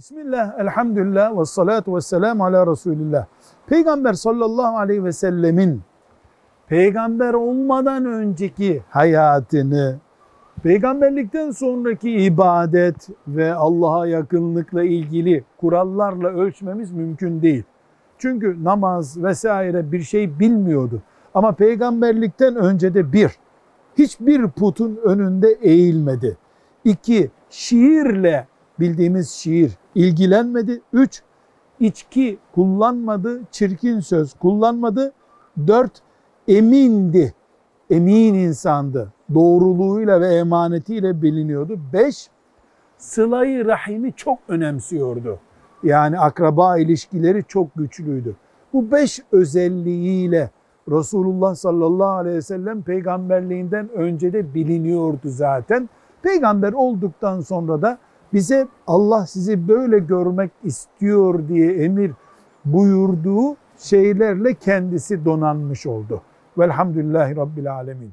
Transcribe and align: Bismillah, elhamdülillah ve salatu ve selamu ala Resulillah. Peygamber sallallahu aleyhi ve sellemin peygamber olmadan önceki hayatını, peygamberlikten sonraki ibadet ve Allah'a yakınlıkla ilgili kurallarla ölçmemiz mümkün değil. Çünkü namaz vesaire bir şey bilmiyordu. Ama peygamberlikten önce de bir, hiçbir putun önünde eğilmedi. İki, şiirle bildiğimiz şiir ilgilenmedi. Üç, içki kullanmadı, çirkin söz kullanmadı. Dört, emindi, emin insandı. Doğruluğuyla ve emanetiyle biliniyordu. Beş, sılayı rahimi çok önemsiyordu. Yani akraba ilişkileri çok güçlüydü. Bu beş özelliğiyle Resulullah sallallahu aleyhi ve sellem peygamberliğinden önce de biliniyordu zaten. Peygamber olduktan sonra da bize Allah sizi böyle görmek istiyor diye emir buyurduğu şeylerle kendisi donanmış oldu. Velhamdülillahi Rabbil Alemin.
Bismillah, 0.00 0.58
elhamdülillah 0.58 1.38
ve 1.38 1.44
salatu 1.44 1.96
ve 1.96 2.00
selamu 2.00 2.44
ala 2.44 2.66
Resulillah. 2.66 3.26
Peygamber 3.66 4.12
sallallahu 4.12 4.78
aleyhi 4.78 5.04
ve 5.04 5.12
sellemin 5.12 5.80
peygamber 6.68 7.34
olmadan 7.34 8.04
önceki 8.04 8.82
hayatını, 8.90 9.98
peygamberlikten 10.62 11.50
sonraki 11.50 12.10
ibadet 12.10 13.08
ve 13.28 13.54
Allah'a 13.54 14.06
yakınlıkla 14.06 14.82
ilgili 14.82 15.44
kurallarla 15.60 16.28
ölçmemiz 16.28 16.92
mümkün 16.92 17.42
değil. 17.42 17.64
Çünkü 18.18 18.64
namaz 18.64 19.22
vesaire 19.22 19.92
bir 19.92 20.02
şey 20.02 20.38
bilmiyordu. 20.38 21.02
Ama 21.34 21.52
peygamberlikten 21.52 22.56
önce 22.56 22.94
de 22.94 23.12
bir, 23.12 23.30
hiçbir 23.98 24.48
putun 24.48 25.00
önünde 25.04 25.48
eğilmedi. 25.48 26.36
İki, 26.84 27.30
şiirle 27.50 28.49
bildiğimiz 28.80 29.30
şiir 29.30 29.72
ilgilenmedi. 29.94 30.80
Üç, 30.92 31.22
içki 31.80 32.38
kullanmadı, 32.54 33.40
çirkin 33.50 34.00
söz 34.00 34.34
kullanmadı. 34.34 35.12
Dört, 35.66 35.92
emindi, 36.48 37.34
emin 37.90 38.34
insandı. 38.34 39.12
Doğruluğuyla 39.34 40.20
ve 40.20 40.34
emanetiyle 40.34 41.22
biliniyordu. 41.22 41.78
Beş, 41.92 42.30
sılayı 42.98 43.66
rahimi 43.66 44.12
çok 44.12 44.38
önemsiyordu. 44.48 45.38
Yani 45.82 46.18
akraba 46.18 46.78
ilişkileri 46.78 47.44
çok 47.48 47.68
güçlüydü. 47.76 48.36
Bu 48.72 48.92
beş 48.92 49.22
özelliğiyle 49.32 50.50
Resulullah 50.88 51.54
sallallahu 51.54 52.08
aleyhi 52.08 52.36
ve 52.36 52.42
sellem 52.42 52.82
peygamberliğinden 52.82 53.88
önce 53.88 54.32
de 54.32 54.54
biliniyordu 54.54 55.20
zaten. 55.24 55.88
Peygamber 56.22 56.72
olduktan 56.72 57.40
sonra 57.40 57.82
da 57.82 57.98
bize 58.32 58.68
Allah 58.86 59.26
sizi 59.26 59.68
böyle 59.68 59.98
görmek 59.98 60.50
istiyor 60.64 61.48
diye 61.48 61.72
emir 61.84 62.12
buyurduğu 62.64 63.56
şeylerle 63.78 64.54
kendisi 64.54 65.24
donanmış 65.24 65.86
oldu. 65.86 66.22
Velhamdülillahi 66.58 67.36
Rabbil 67.36 67.72
Alemin. 67.74 68.12